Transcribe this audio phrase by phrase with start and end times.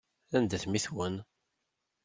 [0.35, 1.15] Anda-t mmi-twen?